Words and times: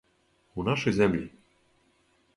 У 0.63 0.65
нашој 0.69 0.97
земљи? 1.01 1.23